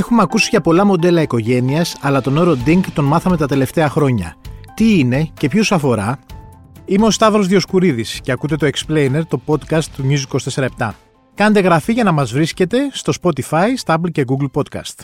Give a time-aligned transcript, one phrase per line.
[0.00, 4.36] Έχουμε ακούσει για πολλά μοντέλα οικογένειας, αλλά τον όρο Dink τον μάθαμε τα τελευταία χρόνια.
[4.74, 6.18] Τι είναι και ποιου αφορά;
[6.84, 10.90] Είμαι ο Σταύρος Διοσκουρίδης και ακούτε το Explainer, το podcast του Music 24
[11.34, 14.94] Κάντε γραφή για να μας βρίσκετε στο Spotify, Stable και Google Podcast.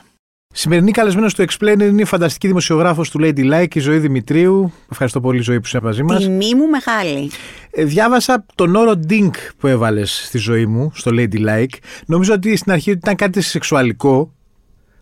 [0.54, 4.72] Σημερινή καλεσμένος του Explainer είναι η φανταστική δημοσιογράφος του Lady Like, η Ζωή Δημητρίου.
[4.90, 6.22] Ευχαριστώ πολύ, Ζωή, που είσαι μαζί μας.
[6.22, 7.30] Τιμή μου μεγάλη.
[7.70, 11.74] Ε, διάβασα τον όρο Dink που έβαλες στη ζωή μου, στο Lady Like.
[12.06, 14.30] Νομίζω ότι στην αρχή ήταν κάτι σεξουαλικό,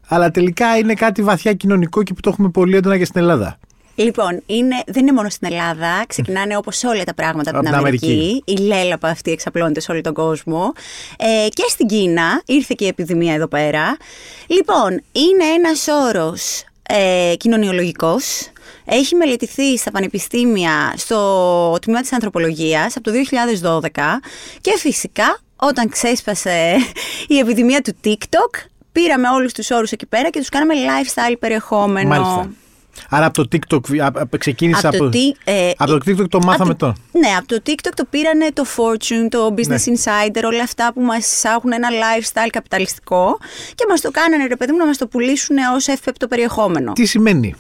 [0.08, 3.58] αλλά τελικά είναι κάτι βαθιά κοινωνικό και που το έχουμε πολύ έντονα και στην Ελλάδα.
[3.94, 6.04] Λοιπόν, είναι, δεν είναι μόνο στην Ελλάδα.
[6.06, 8.06] Ξεκινάνε όπως όλα τα πράγματα από την Αμερική.
[8.06, 8.42] Αμερική.
[8.46, 10.72] Η λέλαπα αυτή εξαπλώνεται σε όλο τον κόσμο.
[11.18, 13.96] Ε, και στην Κίνα ήρθε και η επιδημία εδώ πέρα.
[14.46, 18.48] Λοιπόν, είναι ένας όρος ε, κοινωνιολογικός.
[18.84, 23.16] Έχει μελετηθεί στα πανεπιστήμια στο τμήμα της ανθρωπολογίας από το
[23.82, 23.88] 2012
[24.60, 26.76] και φυσικά όταν ξέσπασε
[27.34, 32.08] η επιδημία του TikTok πήραμε όλους τους όρους εκεί πέρα και τους κάναμε lifestyle περιεχόμενο.
[32.08, 32.50] Μάλιστα.
[33.08, 33.80] Άρα από το TikTok
[34.38, 36.94] ξεκίνησε από, από, ε, από το TikTok το μάθαμε το.
[37.12, 39.76] Ναι, από το TikTok το πήρανε το Fortune, το Business ναι.
[39.76, 43.38] Insider, όλα αυτά που μας εισάγουν ένα lifestyle καπιταλιστικό
[43.74, 46.92] και μας το κάνανε ρε παιδί μου να μας το πουλήσουν ως εύπεπτο περιεχόμενο.
[46.92, 47.54] Τι σημαίνει;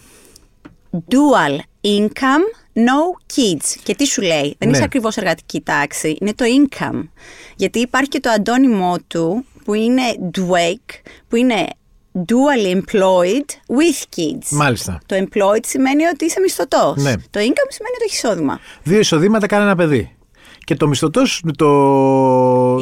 [0.92, 1.58] Dual
[1.98, 3.74] income, no kids.
[3.82, 4.74] Και τι σου λέει, δεν ναι.
[4.74, 7.08] είσαι ακριβώς εργατική τάξη, είναι το income.
[7.56, 10.02] Γιατί υπάρχει και το αντώνυμό του που είναι
[10.38, 10.94] Dwake,
[11.28, 11.66] που είναι
[12.14, 13.48] dual employed
[13.78, 14.48] with kids.
[14.50, 15.00] Μάλιστα.
[15.06, 17.02] Το employed σημαίνει ότι είσαι μισθωτός.
[17.02, 17.12] Ναι.
[17.12, 18.60] Το income σημαίνει ότι έχεις εισόδημα.
[18.82, 20.16] Δύο εισοδήματα κάνει ένα παιδί.
[20.64, 21.66] Και το μισθωτός το.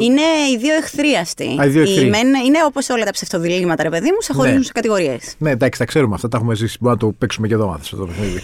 [0.01, 1.57] Είναι οι δύο εχθροί αυτοί.
[1.61, 2.05] Α, οι δύο εχθροί.
[2.45, 4.63] Είναι όπως όλα τα ψευτοδιλήμματα, ρε παιδί μου, σε χωρίζουν ναι.
[4.63, 5.35] σε κατηγορίες.
[5.37, 6.27] Ναι, εντάξει, τα ξέρουμε αυτά.
[6.27, 6.77] Τα έχουμε ζήσει.
[6.79, 8.41] Μπορούμε να το παίξουμε και εδώ, μάθημα το παιχνίδι.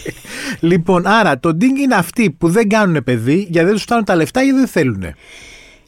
[0.60, 4.16] λοιπόν, άρα το ding είναι αυτοί που δεν κάνουν παιδί γιατί δεν τους φτάνουν τα
[4.16, 5.04] λεφτά ή δεν θέλουν.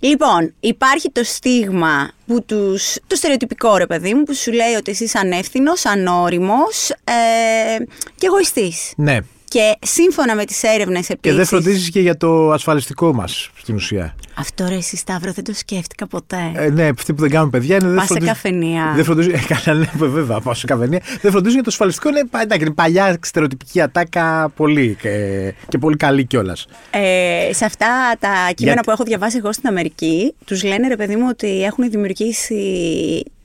[0.04, 4.92] Λοιπόν, υπάρχει το στίγμα που τους, το στερεοτυπικό ρε παιδί μου που σου λέει ότι
[4.92, 7.84] εσύ είσαι ανεύθυνος, ανώριμος ε,
[8.16, 8.94] και εγωιστής.
[8.96, 9.18] Ναι.
[9.52, 11.20] Και σύμφωνα με τις έρευνες επίσης...
[11.22, 14.16] Και δεν φροντίζεις και για το ασφαλιστικό μας στην ουσία.
[14.34, 16.52] Αυτό ρε εσύ Σταύρο δεν το σκέφτηκα ποτέ.
[16.54, 17.96] Ε, ναι, αυτοί που δεν κάνουν παιδιά είναι...
[17.96, 18.92] Πας σε καφενεία.
[18.96, 19.34] Δεν φροντίζουν...
[19.42, 21.02] Ε, καλά, ναι, βέβαια, πάω σε καφενεία.
[21.22, 22.10] Δεν φροντίζουν για το ασφαλιστικό.
[22.10, 26.66] Είναι, εντάξει, είναι παλιά στερεοτυπική ατάκα πολύ και, και πολύ καλή κιόλας.
[26.92, 31.16] Ε, σε αυτά τα κείμενα που έχω διαβάσει εγώ στην Αμερική, τους λένε ρε παιδί
[31.16, 32.56] μου ότι έχουν δημιουργήσει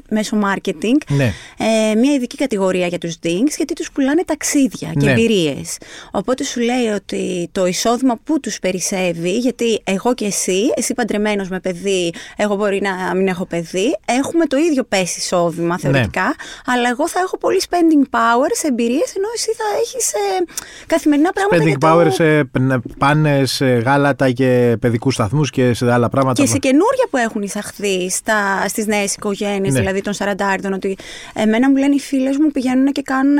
[0.08, 1.32] μέσω marketing ναι.
[1.58, 5.10] Ε, μια ειδική κατηγορία για τους DINGs γιατί τους πουλάνε ταξίδια και ναι.
[5.10, 5.78] εμπειρίες.
[6.10, 11.48] Οπότε σου λέει ότι το εισόδημα που τους περισσεύει, γιατί εγώ και εσύ, εσύ παντρεμένος
[11.48, 15.78] με παιδί, εγώ μπορεί να μην έχω παιδί, έχουμε το ίδιο πέσει εισόδημα ναι.
[15.78, 16.72] θεωρητικά, ναι.
[16.74, 20.16] αλλά εγώ θα έχω πολύ spending power σε εμπειρίες, ενώ εσύ θα έχεις ε,
[20.86, 21.88] καθημερινά πράγματα Spending το...
[21.88, 22.50] power σε
[22.98, 26.42] πάνε σε γάλατα και παιδικούς σταθμούς και σε άλλα πράγματα.
[26.42, 29.80] Και σε καινούρια που έχουν εισαχθεί στα, στις νέες οικογένειες, ναι.
[29.80, 30.96] δηλαδή δηλαδή των 40 ότι
[31.46, 33.36] εμένα μου λένε οι φίλες μου πηγαίνουν και κάνουν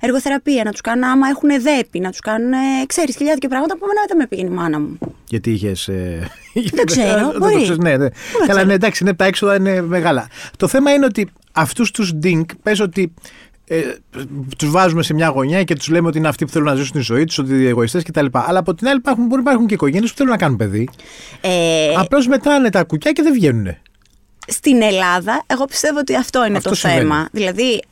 [0.00, 2.52] εργοθεραπεία, να τους κάνουν άμα έχουν δέπη, να τους κάνουν,
[2.86, 4.98] ξέρεις, χιλιάδε και πράγματα που εμένα δεν με πήγαινε η μάνα μου.
[5.28, 5.88] Γιατί είχες.
[5.88, 6.30] Ε...
[6.54, 7.32] Δεν ξέρω.
[7.38, 7.66] μπορεί.
[7.66, 8.08] Το ναι, ναι.
[8.46, 10.28] Καλά, ναι, εντάξει, ναι, τα έξοδα είναι μεγάλα.
[10.56, 13.14] Το θέμα είναι ότι αυτούς τους ντίνκ, πες ότι
[13.66, 13.80] ε,
[14.58, 16.92] τους βάζουμε σε μια γωνιά και τους λέμε ότι είναι αυτοί που θέλουν να ζήσουν
[16.92, 18.26] τη ζωή τους, ότι είναι εγωιστές κτλ.
[18.32, 20.88] Αλλά από την άλλη υπάρχουν, μπορεί να υπάρχουν και οικογένειες που θέλουν να κάνουν παιδί.
[21.40, 21.92] Ε...
[21.96, 23.76] Απλώς μετράνε τα κουκιά και δεν βγαίνουν
[24.46, 27.28] στην Ελλάδα, εγώ πιστεύω ότι αυτό είναι το θέμα.
[27.32, 27.82] Δηλαδή,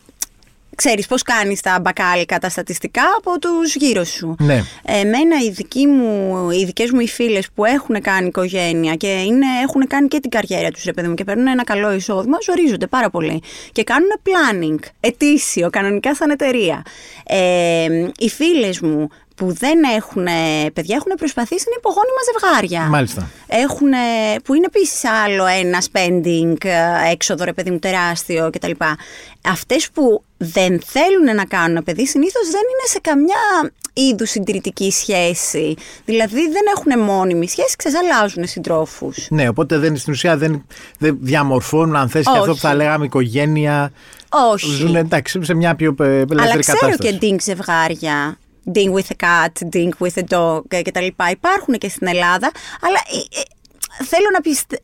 [0.75, 4.35] ξέρεις πώς κάνεις τα μπακάλικα, τα στατιστικά από τους γύρω σου.
[4.39, 4.63] Ναι.
[4.85, 9.47] Εμένα οι, δικοί μου, οι δικές μου οι φίλες που έχουν κάνει οικογένεια και είναι,
[9.63, 12.87] έχουν κάνει και την καριέρα τους ρε παιδί μου και παίρνουν ένα καλό εισόδημα, ζορίζονται
[12.87, 13.43] πάρα πολύ
[13.73, 16.83] και κάνουν planning, ετήσιο, κανονικά σαν εταιρεία.
[17.27, 17.87] Ε,
[18.19, 19.09] οι φίλες μου
[19.43, 20.25] που δεν έχουν
[20.73, 22.89] παιδιά έχουν προσπαθήσει να υπογόνιμα ζευγάρια.
[22.91, 23.31] Μάλιστα.
[23.47, 23.91] Έχουν,
[24.45, 28.71] που είναι επίσης άλλο ένα spending ε, έξοδο, ρε παιδί μου, τεράστιο κτλ.
[29.49, 35.75] Αυτές που δεν θέλουν να κάνουν παιδί συνήθως δεν είναι σε καμιά είδους συντηρητική σχέση.
[36.05, 39.27] Δηλαδή δεν έχουν μόνιμη σχέση, ξεζαλάζουν συντρόφους.
[39.31, 40.67] Ναι, οπότε δεν, στην ουσία δεν,
[40.99, 43.93] δεν διαμορφώνουν, αν θες, και αυτό που θα λέγαμε οικογένεια.
[44.53, 44.67] Όχι.
[44.67, 46.85] Ζουν εντάξει σε μια πιο ελεύθερη κατάσταση.
[46.85, 51.07] Αλλά ξέρω και DINK ζευγάρια DINK with a cat, DINK with a dog κτλ.
[51.31, 52.51] Υπάρχουν και στην Ελλάδα,
[52.81, 54.83] αλλά ε, ε, θέλω να πιστεύω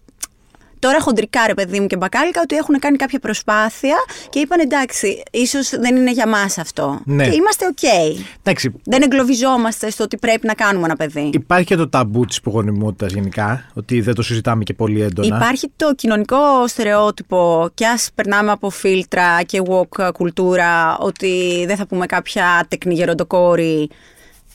[0.79, 3.97] Τώρα χοντρικά ρε παιδί μου και μπακάλικα ότι έχουν κάνει κάποια προσπάθεια
[4.31, 7.01] και είπαν εντάξει, ίσως δεν είναι για μας αυτό.
[7.05, 7.29] Ναι.
[7.29, 7.79] Και είμαστε OK.
[7.83, 8.71] Okay.
[8.85, 11.31] Δεν εγκλωβιζόμαστε στο ότι πρέπει να κάνουμε ένα παιδί.
[11.33, 15.37] Υπάρχει και το ταμπού της υπογονιμότητας γενικά, ότι δεν το συζητάμε και πολύ έντονα.
[15.37, 21.87] Υπάρχει το κοινωνικό στερεότυπο και ας περνάμε από φίλτρα και walk κουλτούρα ότι δεν θα
[21.87, 23.91] πούμε κάποια τεκνή γεροντοκόρη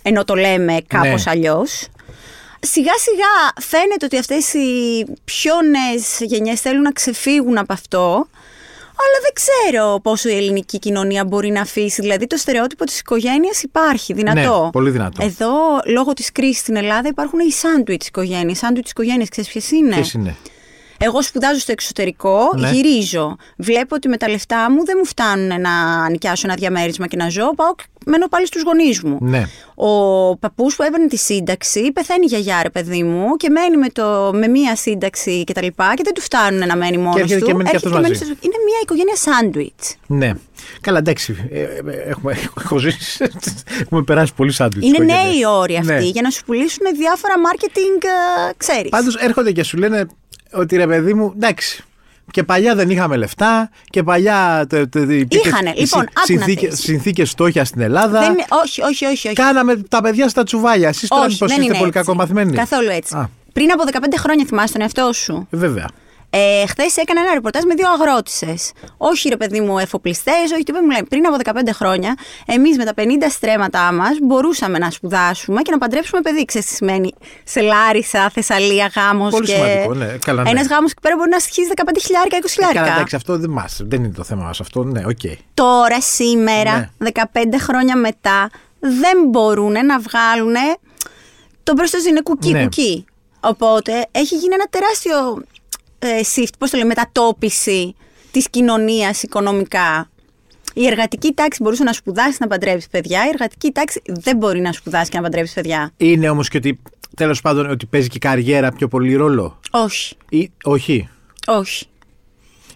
[0.03, 1.31] ενώ το λέμε κάπως ναι.
[1.31, 1.87] αλλιώς
[2.65, 8.27] σιγά σιγά φαίνεται ότι αυτές οι πιο νέες γενιές θέλουν να ξεφύγουν από αυτό.
[8.95, 12.01] Αλλά δεν ξέρω πόσο η ελληνική κοινωνία μπορεί να αφήσει.
[12.01, 14.63] Δηλαδή, το στερεότυπο της οικογένειας υπάρχει, δυνατό.
[14.63, 15.23] Ναι, πολύ δυνατό.
[15.23, 15.51] Εδώ,
[15.85, 18.57] λόγω της κρίσης στην Ελλάδα, υπάρχουν οι σάντουιτ οικογένειες.
[18.57, 20.35] Σάντουιτ οικογένειες, ξέρεις ποιες είναι; Ποιες είναι;
[20.97, 22.69] Εγώ σπουδάζω στο εξωτερικό, Ναι.
[22.71, 23.35] γυρίζω.
[23.57, 27.29] Βλέπω ότι με τα λεφτά μου δεν μου φτάνουν να νοικιάσω ένα διαμέρισμα και να
[27.29, 27.53] ζω.
[27.55, 29.17] Πάω, και μένω πάλι στους γονείς μου.
[29.21, 29.43] Ναι.
[29.75, 29.89] Ο
[30.37, 34.31] παππούς που έπαιρνε τη σύνταξη πεθαίνει η γιαγιά, ρε παιδί μου, και μένει με, το,
[34.33, 35.43] με μία σύνταξη κτλ.
[35.43, 37.45] Και, τα λοιπά, και δεν του φτάνουν να μένει μόνος έρχεται του.
[37.45, 38.23] και μένει και Έρχεται αυτός μαζί.
[38.23, 39.95] στο- Είναι μία οικογένεια σάντουιτς.
[40.07, 40.31] Ναι.
[40.81, 41.47] Καλά, εντάξει.
[41.51, 43.25] ε, ε, Έχουμε, έχω ζήσει.
[43.81, 44.87] Έχουμε περάσει πολύ σάντουιτς.
[44.87, 45.99] Είναι νέοι όροι αυτοί Ναι.
[45.99, 48.89] για να σου πουλήσουν διάφορα marketing, ε, ξέρεις.
[48.89, 50.05] Πάντως έρχονται και σου λένε
[50.53, 51.83] ότι ρε παιδί μου, εντάξει.
[52.31, 54.65] Και παλιά δεν είχαμε λεφτά και παλιά.
[54.69, 56.79] τε- τε- τε- υπήρχε- Είχανε, οι λοιπόν, άκου να συνθήκες, δεις.
[56.79, 58.19] συνθήκες στόχια στην Ελλάδα.
[58.19, 59.27] Δεν είναι, όχι, όχι, όχι.
[59.27, 59.35] όχι.
[59.35, 60.87] Κάναμε τα παιδιά στα τσουβάλια.
[60.87, 61.99] Εσείς τώρα όχι μήπως δεν είστε είναι πολύ έτσι.
[62.05, 63.15] κακομαθημένοι; Καθόλου έτσι.
[63.15, 63.29] Α.
[63.53, 65.87] Πριν από 15 χρόνια θυμάσαι τον εαυτό σου; Ε, Βέβαια.
[66.35, 68.71] Ε, Χθες έκανα ένα ρεπορτάζ με δύο αγρότησες.
[68.97, 70.83] Όχι, ρε παιδί μου, εφοπλιστές, όχι τίποτα.
[70.83, 72.15] Μου λέει πριν από 15 χρόνια,
[72.45, 76.45] εμείς με τα 50 στρέμματά μας μπορούσαμε να σπουδάσουμε και να παντρέψουμε παιδί.
[76.45, 77.13] Ξέρεις τι σημαίνει
[77.43, 79.31] σε Λάρισα, Θεσσαλία, γάμος.
[79.31, 79.53] Πολύ και...
[79.53, 80.17] σημαντικό, ναι.
[80.25, 80.49] Καλά, ναι.
[80.49, 82.81] Ένας γάμος εκεί πέρα μπορεί να στοιχίζει 15 χιλιάρικα, 20 Ε, χιλιάρικα.
[82.81, 84.83] Καλά, εντάξει, αυτό δεν, μας, δεν είναι το θέμα μας αυτό.
[84.83, 85.19] Ναι, οκ.
[85.53, 87.09] Τώρα, σήμερα, Ναι.
[87.13, 87.23] 15
[87.59, 88.49] χρόνια μετά,
[88.79, 90.55] δεν μπορούν να βγάλουν
[91.63, 92.63] τον μπροστοζήνε κουκί Ναι.
[92.63, 93.05] κουκί.
[93.45, 95.52] Οπότε έχει γίνει ένα τεράστιο ε,
[96.35, 97.95] shift, πώς το λέμε, μετατόπιση
[98.31, 100.07] της κοινωνίας οικονομικά.
[100.73, 104.71] Η εργατική τάξη μπορούσε να σπουδάσεις να παντρέψει παιδιά, η εργατική τάξη δεν μπορεί να
[104.71, 105.91] σπουδάσεις και να παντρέψει παιδιά.
[105.97, 106.79] Είναι όμως και ότι
[107.15, 109.59] τέλος πάντων ότι παίζει και η καριέρα πιο πολύ ρόλο.
[109.71, 111.09] Όχι, Ή, όχι.
[111.47, 111.85] όχι.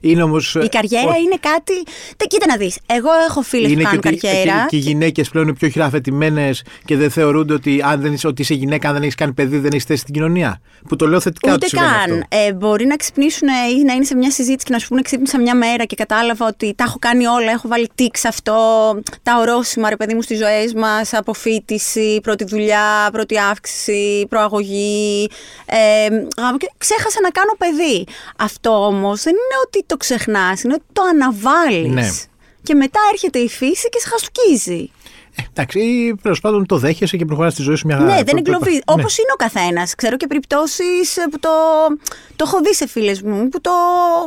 [0.01, 0.55] Είναι όμως.
[0.55, 1.73] Η καριέρα είναι κάτι.
[2.17, 2.77] Τε, κοίτα να δεις.
[2.85, 4.59] Εγώ έχω φίλες που Είναι και κάνουν ότι καριέρα.
[4.61, 8.27] και, και οι γυναίκες πλέον είναι πιο χειραφετημένες και δεν θεωρούνται ότι αν δεν είσαι,
[8.27, 10.61] ότι είσαι γυναίκα, αν δεν έχεις κάνει παιδί, δεν έχεις θέση στην κοινωνία.
[10.87, 12.11] Που το λέω θετικά Ούτε ότι συμβαίνει καν.
[12.11, 12.27] αυτό.
[12.47, 13.47] Ε, μπορεί να ξυπνήσουν
[13.79, 16.45] ή να είναι σε μια συζήτηση και να σου πούνε ξύπνησα μια μέρα και κατάλαβα
[16.47, 17.51] ότι τα έχω κάνει όλα.
[17.51, 18.53] Έχω βάλει τικ σε αυτό.
[19.23, 21.13] Τα ορόσημα, ρε παιδί μου, στις ζωές μας.
[21.13, 25.29] Αποφύτιση, πρώτη δουλειά, πρώτη αύξηση, προαγωγή.
[25.65, 26.07] Ε,
[26.41, 28.05] γάμο και ξέχασα να κάνω παιδί.
[28.37, 31.91] Αυτό όμως δεν είναι ότι το ξεχνάς, είναι ότι το αναβάλεις.
[31.93, 32.09] Ναι.
[32.63, 34.91] Και μετά έρχεται η φύση και σε χαστούκίζει.
[35.35, 38.07] Ε, εντάξει, τέλος πάντων το δέχεσαι και προχωράς στη ζωή σου μια χαρά.
[38.09, 38.75] Ναι, Το- δεν το- εγκλωβίζει.
[38.75, 38.81] ναι.
[38.93, 39.95] Όπως είναι ο καθένας.
[39.95, 41.49] Ξέρω και περιπτώσεις που το,
[42.35, 43.71] το έχω δει σε φίλες μου που το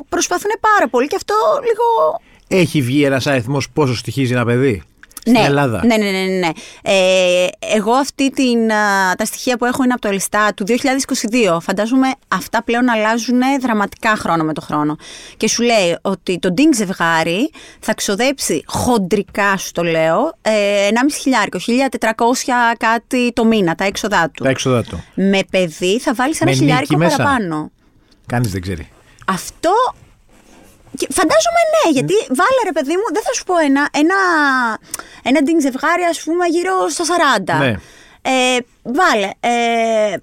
[0.09, 2.21] προσπαθούν πάρα πολύ και αυτό λίγο.
[2.63, 4.83] Έχει βγει ένας αριθμός πόσο στοιχίζει ένα παιδί;
[5.21, 5.81] Στην ναι, Ελλάδα.
[5.85, 6.49] ναι, ναι, ναι, ναι, ναι.
[6.83, 11.57] Ε, εγώ αυτή την, α, τα στοιχεία που έχω είναι από το Ελστά του 2022.
[11.61, 14.97] Φαντάζομαι αυτά πλέον αλλάζουν δραματικά χρόνο με το χρόνο.
[15.37, 17.51] Και σου λέει ότι το ντίνγκ ζευγάρι
[17.81, 24.31] θα ξοδέψει χοντρικά, σου το λέω, ε, 1,5 χιλιάρικο, 1400 κάτι το μήνα, τα έξοδά
[24.35, 24.43] του.
[24.45, 25.05] Τα έξοδα του.
[25.15, 27.17] Με παιδί θα βάλεις ένα Με χιλιάρικο νίκη μέσα.
[27.17, 27.71] παραπάνω.
[28.27, 28.89] Κανείς δεν ξέρει.
[29.27, 29.71] Αυτό.
[30.97, 34.17] και Φαντάζομαι ναι, γιατί βάλε ρε παιδί μου, δεν θα σου πω ένα, ένα,
[35.23, 37.59] ένα ντίνγκ ζευγάρι, ας πούμε, γύρω στα 40.
[37.59, 37.75] Ναι.
[38.23, 39.31] Ε, βάλε.
[39.41, 40.17] Ε,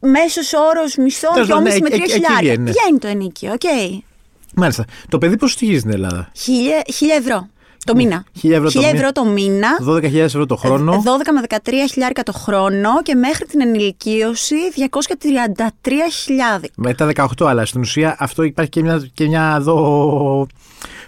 [0.00, 2.38] Μέσος όρος μισθό Τέλος 2,5 πάντων, με ναι, 3 εκεί- εκεί χιλιάρια.
[2.38, 2.70] βγαίνει, ναι.
[2.70, 3.62] Βγαίνει το ενίκιο, οκ.
[4.54, 4.84] Μάλιστα.
[5.08, 7.48] Το παιδί πόσο στοιχίζει στην Ελλάδα; Χίλια, χίλια ευρώ
[7.86, 8.24] το μήνα.
[8.42, 8.98] 1000 ευρώ το Χίλια μήνα.
[8.98, 9.68] ευρώ το μήνα.
[9.80, 11.02] 12.000 ευρώ το χρόνο.
[11.04, 16.70] 12 με 13 χιλιάρικα το χρόνο και μέχρι την ενηλικίωση 233 χιλιάδες.
[16.76, 20.46] Μετά 18, αλλά στην ουσία αυτό υπάρχει και μια, και μια εδώ.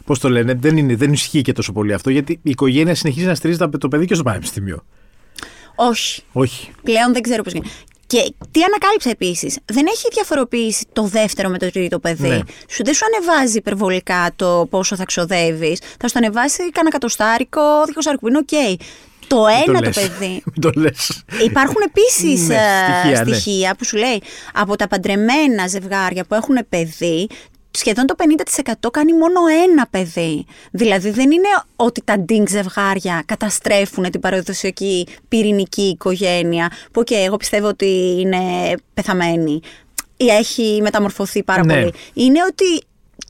[0.04, 3.26] Πώς το λένε, δεν, είναι, δεν ισχύει και τόσο πολύ αυτό, γιατί η οικογένεια συνεχίζει
[3.26, 4.84] να στηρίζει τα- το παιδί και στο πανεπιστήμιο.
[5.74, 6.22] Όχι.
[6.32, 6.70] Όχι.
[6.82, 7.70] Πλέον δεν ξέρω πώς γίνεται.
[8.06, 12.28] Και τι ανακάλυψα επίσης, δεν έχει διαφοροποίηση το δεύτερο με το τρίτο παιδί.
[12.28, 12.38] Ναι.
[12.70, 15.78] Σου δεν σου ανεβάζει υπερβολικά το πόσο θα ξοδεύεις.
[15.98, 18.78] Θα σου το ανεβάσει κανένα κατοστάρικο, δικοσάρικο που είναι οκ.
[19.26, 20.08] Το Μην ένα το το λες.
[20.08, 20.42] παιδί.
[20.52, 21.22] Μην το λες.
[21.44, 22.56] Υπάρχουν επίσης Ναι,
[23.00, 23.32] στοιχεία, ναι.
[23.34, 24.22] στοιχεία που σου λέει
[24.54, 27.28] από τα παντρεμένα ζευγάρια που έχουν παιδί,
[27.70, 28.14] σχεδόν το
[28.84, 30.46] 50% κάνει μόνο ένα παιδί.
[30.70, 37.36] Δηλαδή δεν είναι ότι τα ντίνγκ ζευγάρια καταστρέφουν την παραδοσιακή πυρηνική οικογένεια, που και εγώ
[37.36, 38.38] πιστεύω ότι είναι
[38.94, 39.60] πεθαμένη
[40.16, 41.74] ή έχει μεταμορφωθεί πάρα Ναι.
[41.74, 41.92] πολύ.
[42.12, 42.64] Είναι ότι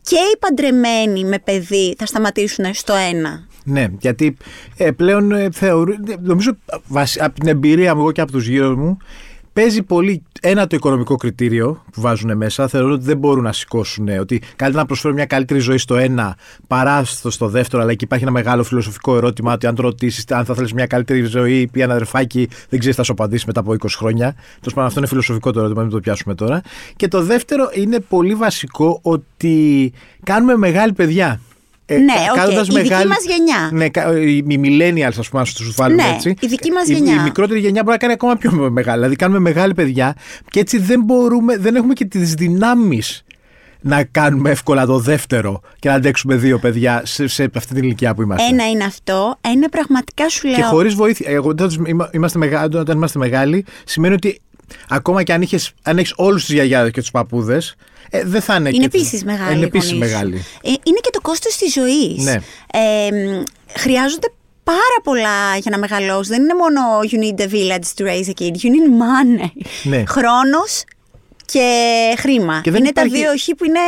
[0.02, 3.46] και οι παντρεμένοι με παιδί θα σταματήσουν στο ένα.
[3.64, 4.36] Ναι, γιατί
[4.76, 6.56] ε, πλέον ε, θεωρώ, ε, νομίζω
[6.86, 8.96] βασι- από την εμπειρία μου εγώ και από τους γύρω μου
[9.52, 12.68] παίζει πολύ ένα το οικονομικό κριτήριο που βάζουν μέσα.
[12.68, 15.96] Θεωρώ ότι δεν μπορούν να σηκώσουν ε, ότι καλύτερα να προσφέρουν μια καλύτερη ζωή στο
[15.96, 17.82] ένα παρά στο, στο δεύτερο.
[17.82, 20.86] Αλλά εκεί υπάρχει ένα μεγάλο φιλοσοφικό ερώτημα ότι αν το ρωτήσεις αν θα θέλεις μια
[20.86, 24.32] καλύτερη ζωή, πει ένα αδερφάκι, δεν ξέρεις θα σου απαντήσει μετά από 20 χρόνια.
[24.32, 26.60] Τέλος πάντων, αυτό είναι φιλοσοφικό το ερώτημα, μην το πιάσουμε τώρα.
[26.96, 29.92] Και το δεύτερο είναι πολύ βασικό ότι
[30.24, 31.40] κάνουμε μεγάλοι παιδιά.
[31.92, 32.36] Ε, Ναι, κα- οκ.
[32.38, 33.68] κάνοντας Η δική μας γενιά.
[33.72, 36.34] Ναι, κα- οι οι millennials, ας πούμε, να τους βάλουμε Ναι, έτσι.
[36.40, 37.14] η δική μας Η- γενιά.
[37.14, 38.96] Η, μικρότερη γενιά μπορεί να κάνει ακόμα πιο μεγάλη.
[38.98, 40.14] Δηλαδή, κάνουμε μεγάλοι παιδιά
[40.50, 43.24] και έτσι δεν μπορούμε, δεν έχουμε και τις δυνάμεις
[43.80, 48.14] να κάνουμε εύκολα το δεύτερο και να αντέξουμε δύο παιδιά σε, σε αυτή την ηλικία
[48.14, 48.46] που είμαστε.
[48.52, 49.36] Ένα είναι αυτό.
[49.40, 50.56] Ένα πραγματικά σου λέω.
[50.56, 51.30] Και χωρίς βοήθεια.
[51.30, 51.54] Εγώ,
[52.10, 54.40] είμαστε μεγάλοι, όταν είμαστε μεγάλοι, σημαίνει ότι
[54.88, 57.74] ακόμα και αν, είχες, αν έχεις όλους του γιαγιάδες και τους παππούδες,
[58.10, 58.70] ε, δεν θα είναι.
[58.72, 59.56] Είναι επίσης μεγάλη.
[59.56, 60.34] Είναι επίσης μεγάλη.
[60.62, 62.24] Ε, είναι και το κόστος της ζωής.
[62.24, 62.32] Ναι.
[62.72, 63.08] Ε,
[63.78, 64.32] χρειάζονται
[64.64, 66.28] πάρα πολλά για να μεγαλώσεις.
[66.28, 68.54] Δεν είναι μόνο you need a village to raise a kid.
[68.62, 69.50] You need money.
[69.82, 70.04] Ναι.
[70.06, 70.84] Χρόνος
[71.44, 71.68] και
[72.18, 72.60] χρήμα.
[72.62, 73.78] Και δεν είναι υπάρχει- τα δύο όχι που είναι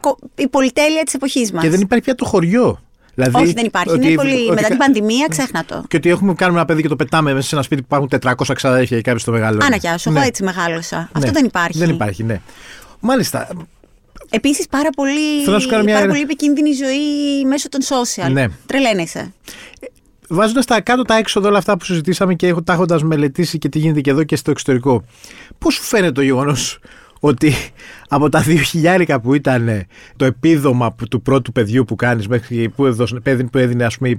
[0.00, 1.60] κο- η πολυτέλεια της εποχής μα.
[1.60, 2.83] Και δεν υπάρχει πια το χωριό.
[3.14, 3.90] Δηλαδή, Όχι, δεν υπάρχει.
[3.90, 4.32] ότι- είναι πολύ...
[4.34, 5.84] ότι Μετά κα- την πανδημία, ξέχνα το.
[5.88, 8.34] Και ότι έχουμε κάνουμε ένα παιδί και το πετάμε μέσα σε ένα σπίτι που υπάρχουν
[8.48, 9.64] 400 ξαδέρφια και κάποιος το μεγαλώνει.
[9.64, 10.18] Άνα γεια σου, Ναι.
[10.18, 10.96] εγώ έτσι μεγάλωσα.
[11.12, 11.32] Αυτό Ναι.
[11.32, 11.78] δεν υπάρχει.
[11.78, 12.40] Δεν υπάρχει, ναι.
[13.00, 13.48] Μάλιστα.
[14.30, 18.30] Επίσης, πάρα πολύ, Θέλω να σου κάνω μια- πάρα πολύ επικίνδυνη ζωή μέσω των social.
[18.32, 18.46] Ναι.
[18.66, 19.32] Τρελαίνεσαι.
[20.28, 23.78] Βάζοντας τα κάτω τα έξοδα όλα αυτά που συζητήσαμε και τα έχοντας μελετήσει και τι
[23.78, 25.04] γίνεται και εδώ και στο εξωτερικό,
[25.58, 26.78] πώς σου φαίνεται το γεγονός
[27.26, 27.52] ότι
[28.08, 32.68] από τα 2.000 που ήταν ε, το επίδομα που- του πρώτου παιδιού που κάνεις μέχρι
[32.68, 34.18] που, έδωσε, παιδί που έδινε, ας πούμε,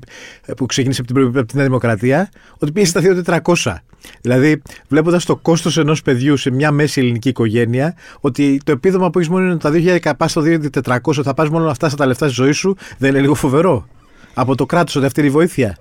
[0.57, 3.75] που ξεκίνησε από την, από την Νέα Δημοκρατία, ότι πήγε στα 2.400.
[4.21, 9.19] Δηλαδή, βλέποντας το κόστος ενός παιδιού σε μια μέση ελληνική οικογένεια, ότι το επίδομα που
[9.19, 12.25] έχεις μόνο είναι τα 2.000 πας στο 2.400, θα πας μόνο αυτά στα τα λεφτά
[12.25, 13.87] στη ζωή σου, δεν είναι λίγο φοβερό;
[14.33, 15.77] Από το κράτος, ότι αυτή είναι η βοήθεια.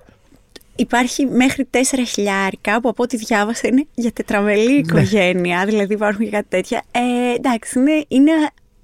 [0.75, 1.77] Υπάρχει μέχρι 4
[2.07, 5.65] χιλιάρικα που από ό,τι διάβασα είναι για τετραμελή οικογένεια.
[5.65, 6.83] Δηλαδή υπάρχουν και κάτι τέτοια.
[6.91, 8.31] Ε, εντάξει, είναι, είναι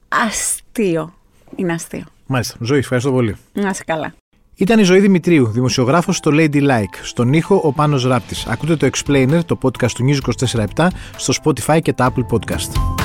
[0.08, 1.14] αστείο.
[1.56, 2.04] Είναι αστείο.
[2.26, 2.58] Μάλιστα.
[2.62, 3.36] Ζωή, ευχαριστώ πολύ.
[3.54, 4.14] Να είσαι καλά.
[4.56, 6.96] Ήταν η Ζωή Δημητρίου, δημοσιογράφος στο Lady Like.
[7.02, 8.46] Στον ήχο ο Πάνος Ράπτης.
[8.46, 10.20] Ακούτε το Explainer, το podcast του News
[10.76, 13.01] 24-7, στο Spotify και τα Apple Podcast.